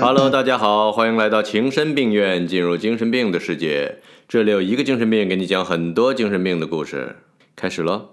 [0.00, 3.98] Hello，大家好，欢迎来到情深病院，进入精神病的世界。
[4.28, 7.16] 这里有一个精神病给你讲很多精神病的故事。
[7.54, 8.10] 开始喽。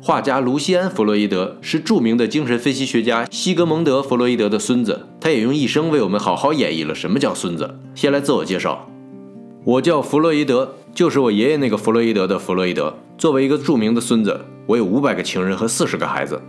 [0.00, 7.78] 画家卢西安·弗洛伊德是著名的精神分析学家西格蒙德·弗洛伊德的孙子，他也用一生为我们好好演绎了什么叫孙子。
[7.94, 8.88] 先来自我介绍，
[9.64, 12.98] 我叫弗洛伊德，就是我爷爷那个弗洛伊德的弗洛伊德。
[13.16, 16.40] 作为一个著名的孙子，我有五百个情人和四十个孩子。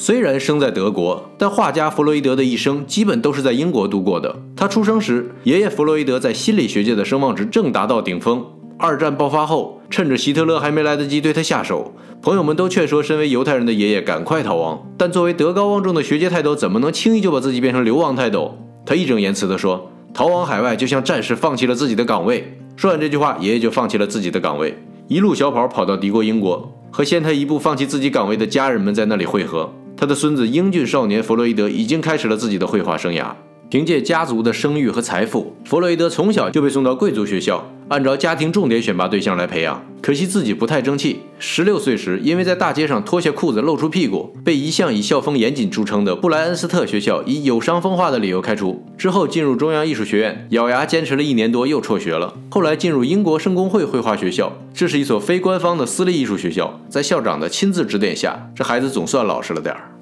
[0.00, 4.32] 虽然生在德国，但画家弗洛伊德的一生基本都是在英国度过的。
[4.54, 8.46] 他出生时，爷爷弗洛伊德在心理学界的声望值正达到顶峰。
[8.78, 14.86] 二战爆发后，趁着希特勒还没来得及对他下手，朋友们都劝说身为犹太人的爷爷赶快逃亡。
[14.96, 18.56] 但作为德高望重的学界泰斗，怎么能轻易就把自己变成流亡泰斗？
[18.86, 29.68] 他义正言辞地说：“逃亡海外，就像战士放弃了自己的岗位。”说完这句话，爷爷就放弃了自己的岗位，一路小跑跑到敌国英国，和先他一步放弃自己岗位的家人们在那里汇合。
[29.98, 33.34] 他的孙子英俊少年弗洛伊德已经开始了自己的绘画生涯。
[33.70, 39.84] 凭借家族的声誉和财富，弗洛伊德从小就被送到贵族学校，按照家庭重点选拔对象来培养。
[40.00, 41.20] 可惜自己不太争气。
[41.38, 48.82] 十六岁时，因为在大街上脱下裤子露出屁股，被一向以校风严谨著称的布莱恩斯特学校以有伤风化的理由开除。
[48.96, 52.32] 之后进入中央艺术学院，咬牙坚持了一年多，又辍学了。
[52.48, 56.80] 后来进入英国圣公会绘画学校，这是一所非官方的私立艺术学校。
[56.88, 59.97] 在校长的亲自指点下，这孩子总算老实了点儿。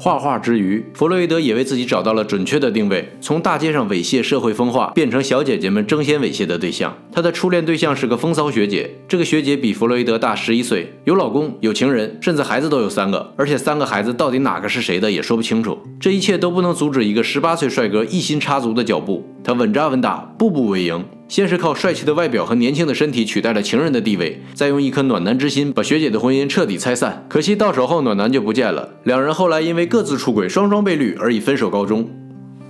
[0.00, 6.96] 画画之余，弗洛伊德也为自己找到了准确的定位，从大街上猥亵社会风化，变成小姐姐们争先猥亵的对象。
[7.10, 15.76] 他的初恋对象是个风骚学姐，这个学姐比弗洛伊德大十一岁，有老公，有情人，甚至孩子都有三个，而且三个孩子到底哪个是谁的也说不清楚。
[15.98, 21.04] 这一切都不能阻止一个十八岁帅哥一心插足的脚步，他稳扎稳打，步步为营。
[21.28, 27.26] 先是靠帅气的外表和年轻的身体取代了情人的地位，再用一颗暖男之心把学姐的婚姻彻底拆散。
[27.28, 32.08] 可惜到手后暖男就不见了，两人后来因为各自出轨，双双被绿而以分手告终。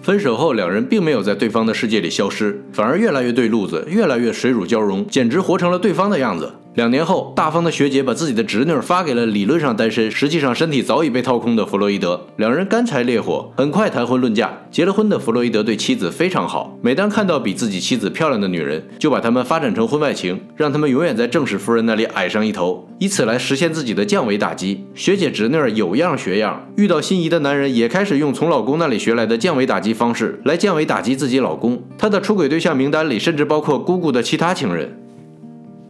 [0.02, 6.52] 分手后，两人并没有在对方的世界里消失，反而越来越对路子，越来越水乳交融，简直活成了对方的样子。
[6.74, 12.24] 两年后，大方的学姐把自己的侄女发给了理论上单身，实际上身体早已被掏空的弗洛伊德。
[12.36, 14.56] 两人干柴烈火，很快谈婚论嫁。
[14.70, 24.84] 结了婚的弗洛伊德对妻子非常好，每当看到比自己妻子漂亮的女人，就把她们发展成婚外情，让他们永远在正室夫人那里矮上一头，以此来实现自己的降维打击。
[24.94, 31.82] 学姐侄女有样学样，遇到心仪的男人，也开始用从老公那里学来的降维打击方式来降维打击自己老公。
[31.98, 34.96] 她的出轨对象名单里甚至包括姑姑的其他情人。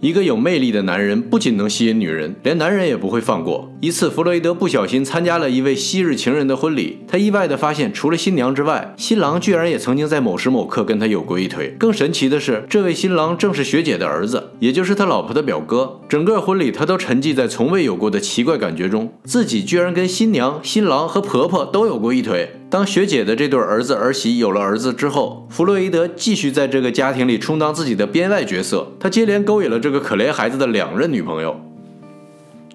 [0.01, 3.69] 一个有魅力的男人不仅能吸引女人，连男人也不会放过。
[3.81, 11.75] 一次，弗洛伊德不小心参加了一位昔日情人的婚礼，他意外地发现，除了新娘之外，新郎居然也曾经在某时某刻跟他有过一腿。
[11.81, 15.99] 更神奇的是，这位新郎正是学姐的儿子，也就是他老婆的表哥。
[16.09, 22.58] 整个婚礼，他都沉寂在从未有过的奇怪感觉中，自己居然跟新娘、新郎和婆婆都有过一腿。
[22.71, 28.93] 当学姐的这对儿子儿媳有了儿子之后，弗洛伊德继续在这个家庭里充当自己的编外角色。
[29.01, 31.68] 他接连勾引了这个可怜孩子的两任女朋友。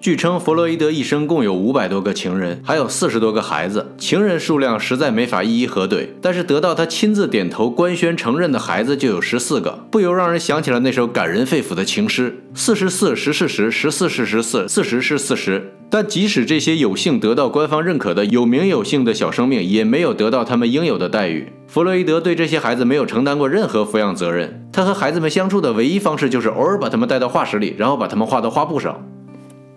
[0.04, 3.94] 据称，弗洛伊德一生共有五百多个情人，还有四十多个孩子。
[3.96, 15.72] 情人数量实在没法一一核对，但是得到他亲自点头官宣承认的孩子就有十四个，不由让人想起了那首感人肺腑的情诗：四十四，十是十，十四是十四，四十是四十。
[15.88, 21.50] 但即使这些有幸得到官方认可的有名有姓的小生命，也没有得到他们应有的待遇。
[21.66, 29.02] 弗洛伊德对这些孩子没有承担过任何抚养责任，他和孩子们相处的唯一方式就是偶尔把他们带到画室里，然后把他们画到画布上。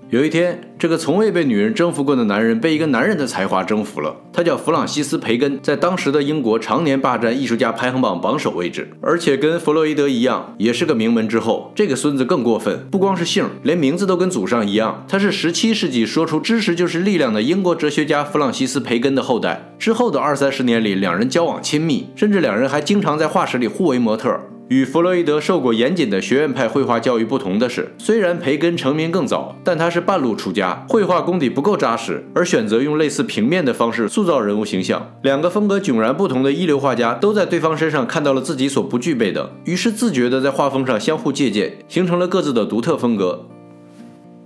[0.10, 4.16] 有一天，这个从未被女人征服过的男人被一个男人的才华征服了。
[4.32, 11.74] 他叫弗朗西斯·培根，在当时的英国常年霸占艺术家排行榜榜首位置，而且跟弗洛伊德一样，也是个名门之后。
[11.76, 15.04] 这个孙子更过分，不光是姓，连名字都跟祖上一样。
[15.10, 19.74] 他是17世纪说出“知识就是力量”的英国哲学家弗朗西斯·培根的后代。
[19.78, 24.40] 之后的二三十年里，两人交往亲密，甚至两人还经常在画室里互为模特。
[24.70, 35.14] 与弗洛伊德受过严谨的学院派绘画教育不同的是，虽然培根成名更早，但他是半路出家，绘画功底不够扎实，而选择用类似平面的方式塑造人物形象。
[35.22, 43.46] 两个风格迥然不同的一流画家都在对方身上看到了自己所不具备的，于是自觉地在画风上相互借鉴，形成了各自的独特风格。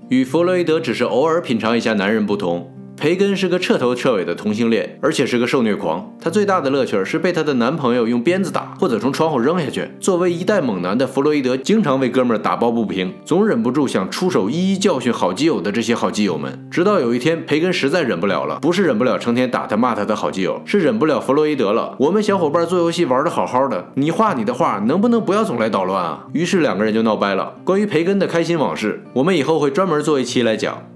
[0.09, 2.71] 与弗洛伊德只是偶尔品尝一下男人不同。
[2.97, 6.13] 培根是个彻头彻尾的同性恋，而且是个受虐狂。
[6.21, 9.89] 他最大的乐趣是被他的男朋友用鞭子打，或者从窗户扔下去。
[9.99, 16.67] 作为一代猛男的弗洛伊德，经常为哥们儿打抱不平，总忍不住想出手一一教训好基友的这些好基友们。
[16.69, 21.95] 直到有一天，培根实在忍不了了，不是忍不了成天打他骂他的好基友，是忍不了弗洛伊德了。
[21.97, 26.27] 我们小伙伴做游戏玩的好好的，你画你的画，能不能不要总来捣乱啊？
[26.33, 27.55] 于是两个人就闹掰了。
[27.63, 30.90] 关于培根的开心往事，我们以后会专门做一期来讲。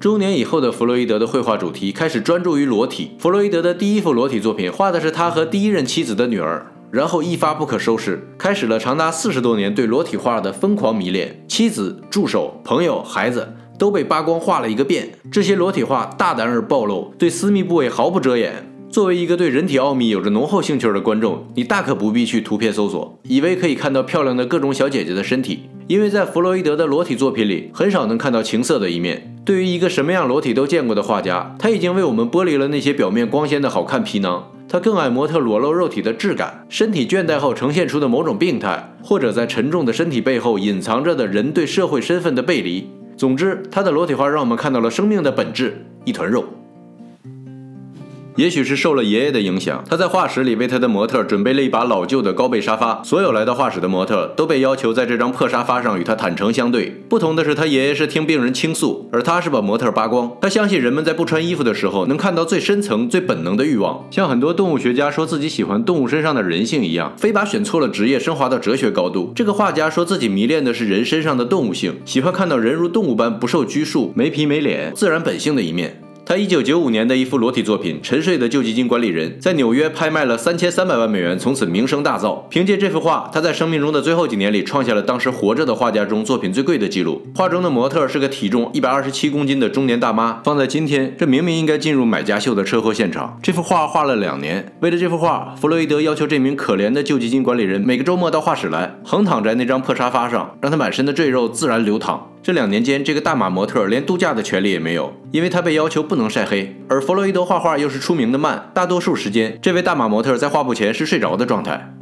[0.00, 3.10] 中年以后的弗洛伊德的绘画主题开始专注于裸体。
[3.18, 11.44] 弗洛伊德的第一幅裸体作品画的是他和第一任妻子的女儿，然后一发不可收拾，开始了长达四十多年对裸体画的疯狂迷恋。
[11.48, 15.10] 妻子、助手、朋友、孩子都被扒光画了一个遍。
[15.32, 18.72] 这些裸体画大胆而暴露，对私密部位毫不遮掩。
[18.88, 29.34] 作为一个对人体奥秘有着浓厚兴趣的观众，你大可不必去图片搜索，以为可以看到漂亮的各种小姐姐的身体，因为在弗洛伊德的裸体作品里，很少能看到情色的一面。
[29.48, 34.52] 对于一个什么样裸体都见过的画家，他已经为我们剥离了那些表面光鲜的好看皮囊。
[34.68, 42.90] 他更爱模特裸露肉体的质感，身体倦怠后呈现出的某种病态，或者在沉重的身体背后隐藏着的人对社会身份的背离。
[43.16, 46.44] 总之，他的裸体画让我们看到了生命的本质——一团肉。
[48.38, 53.02] 也许是受了爷爷的影响，他在画室里为他的模特准备了一把老旧的高背沙发。
[53.02, 57.02] 所有来到画室的模特都被要求在这张破沙发上与他坦诚相对。
[57.08, 60.30] 不同的是，他爷爷是听病人倾诉，而他是把模特扒光。
[60.40, 69.32] 他相信人们在不穿衣服的时候能看到最深层、最本能的欲望，像很多动物学家说自己喜欢动物身上的人性一样，非把选错了职业升华到哲学高度。
[69.34, 76.00] 这个画家说自己迷恋的是人身上的动物性，喜欢看到人如动物般不受拘束、没皮没脸、自然本性的一面。
[76.28, 82.46] 他一九九五年的一幅裸体作品《沉睡的旧基金管理人》在纽约拍卖了三千三百万美元，从此名声大噪。
[82.50, 87.22] 凭借这幅画，他在生命中的最后几年里创下了当时活着的画家中作品最贵的记录。
[87.34, 90.42] 画中的模特是个体重一百二十七公斤的中年大妈。
[90.44, 93.38] 放在今天，这明明应该进入买家秀的车祸现场。
[93.42, 102.32] 这幅画画了两年，为了这幅画，弗洛伊德要求这名可怜的旧基金管理人每个周末到画室来，横躺在那张破沙发上，让他满身的赘肉自然流淌。
[102.48, 106.74] 这两年间，这个大码模特连度假的权利也没有，因为他被要求不能晒黑。
[106.88, 111.97] 而弗洛伊德画画又是出名的慢，大多数时间，这位大码模特在画布前是睡着的状态。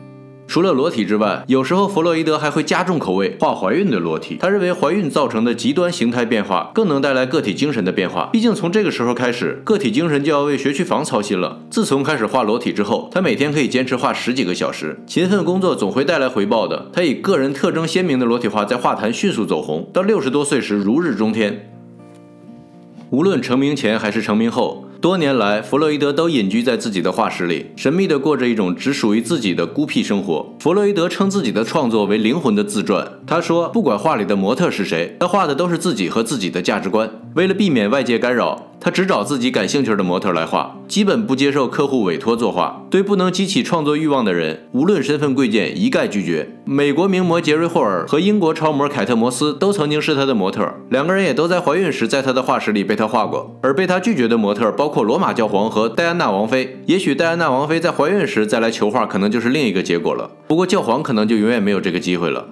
[0.49, 4.39] 除了裸体之外，有时候弗洛伊德还会加重口味，画怀孕的裸体。
[4.41, 8.31] 他认为怀孕造成的极端形态变化更能带来个体精神的变化。
[8.33, 11.61] 毕竟从这个时候开始，个体精神就要为学区房操心了。
[11.69, 14.99] 自从开始画裸体之后，他每天可以坚持画十几个小时。
[15.07, 16.91] 勤奋工作总会带来回报的。
[16.93, 21.73] 他以个人特征鲜明的裸体画在画坛迅速走红，到六十多岁时如日中天。
[23.11, 24.86] 无论成名前还是成名后。
[25.01, 30.55] 多年来，弗洛伊德都隐居在自己的画室里，神秘地过着一种只属于自己的孤僻生活。
[30.59, 33.07] 弗洛伊德称自己的创作为灵魂的自传。
[33.27, 37.11] 他说，不管画里的模特是谁，他画的都是自己和自己的价值观。
[37.37, 38.62] 为了避免外界干扰。
[38.79, 42.87] 他只找自己感兴趣的模特来画，基本不接受客户委托作画。
[42.88, 46.49] 对不能激起创作欲望的人，无论身份贵贱，一概拒绝。
[46.65, 53.55] 美国名模杰瑞霍尔和英国超模凯特摩斯都曾经是他的模特，两个人也都在怀孕时在他的画室里被他画过。
[53.61, 56.79] 而被他拒绝的模特包括罗马教皇和戴安娜王妃。
[56.87, 60.31] 也许戴安娜王妃在怀孕时再来求画，可能就是另一个结果了。
[60.47, 62.47] 不过教皇可能就永远没有这个机会了。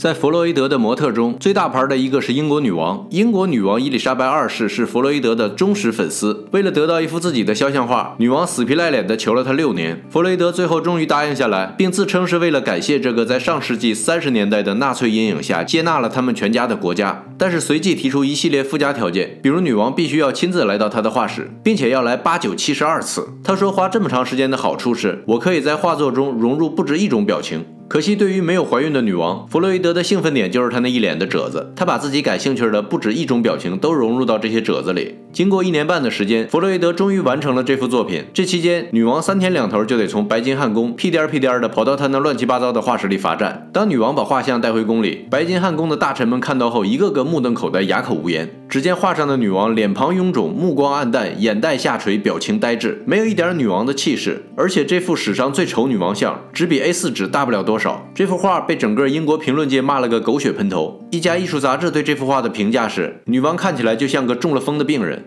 [0.00, 3.06] 在弗洛伊德的模特中，最大牌的一个是英国女王。
[3.10, 6.46] 英国女王伊丽莎白二世是弗洛伊德的忠实粉丝。
[6.52, 10.02] 为了得到一幅自己的肖像画，女王死皮赖脸地求了他六年。
[10.08, 17.26] 弗洛伊德最后终于答应下来，并自称是为了感谢这个在上世纪三十年代的纳粹阴影下接纳了他们全家的国家。
[17.36, 23.28] 但是随即提出一系列附加条件，比如女王必须要亲自来到他的画室，并且要来八九七十二次。
[23.44, 27.66] 他说花这么长时间的好处是，我可以在画作中融入不止一种表情。
[27.92, 31.72] 可惜，对于没有怀孕的女王，弗洛伊德的兴奋点就是他那一脸的褶子。
[31.74, 35.16] 他把自己感兴趣的不止一种表情都融入到这些褶子里。
[35.32, 38.26] 经过一年半的时间，弗洛伊德终于完成了这幅作品。
[38.32, 43.68] 这期间，女王三天两头就得从白金汉宫屁颠屁颠的跑到他那乱七八糟的画室里罚站。
[43.72, 48.48] 当女王把画像带回宫里，白金汉宫的大臣们看到后，一个个目瞪口呆，哑口无言。
[48.68, 54.44] 只见画上的女王脸庞臃肿，目光暗淡，眼袋下垂，表情呆滞，没有一点女王的气势。
[54.54, 58.06] 而且这幅史上最丑女王像，只比 A4 纸大不了多少。
[58.14, 61.00] 这幅画被整个英国评论界骂了个狗血喷头。
[61.10, 65.24] 一家艺术杂志对这幅画的评价是：女王看起来就像个中了风的病人。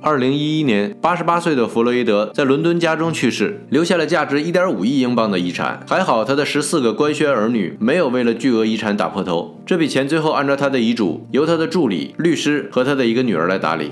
[0.00, 5.84] 二零一一年，八十八岁的弗洛伊德在伦敦家中去世，留下了价值一点五亿英镑的遗产。
[5.88, 9.60] 还好，他的十四个官宣儿女没有为了巨额遗产打破头。
[9.66, 13.90] 这笔钱最后按照他的遗嘱，由他的助理、律师和他的一个女儿来打理。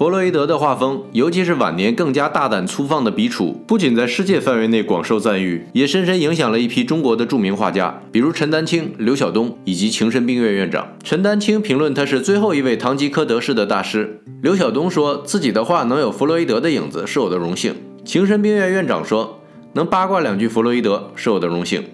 [0.00, 10.88] 弗洛伊德的画风，尤其是晚年更加大胆粗放的笔触，不仅在世界范围内广受赞誉，也深深影响了一批中国的著名画家，比如陈丹青、刘晓东以及情深病院院长。
[11.04, 14.22] 陈丹青评论他是最后一位堂吉诃德式的大师。
[14.40, 17.74] 刘晓东说自己的画能有弗洛伊德的影子是我的荣幸。
[18.02, 19.42] 情深病院院长说
[19.74, 21.84] 能八卦两句弗洛伊德是我的荣幸。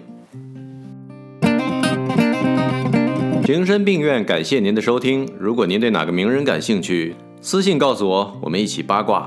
[3.43, 7.13] 情深病院感谢您的收听，如果您对哪个名人感兴趣。
[7.49, 9.25] 私信告诉我，我们一起八卦。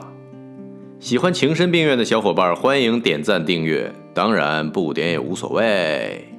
[0.98, 6.29] 喜欢情深病院的小伙伴，欢迎点赞订阅，当然不点也无所谓。